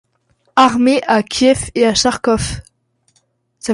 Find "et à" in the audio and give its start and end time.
1.75-1.93